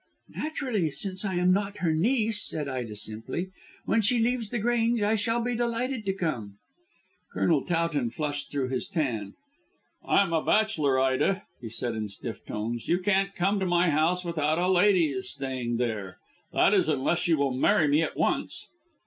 [0.35, 3.51] "Naturally, since I am not her niece," said Ida simply.
[3.85, 6.57] "When she leaves The Grange I shall be delighted to come."
[7.31, 9.35] Colonel Towton flushed through his tan.
[10.03, 12.87] "I am a bachelor, Ida," he said in stiff tones.
[12.87, 16.17] "You can't come to my house without a lady is staying there.
[16.51, 18.67] That is unless you will marry me at once."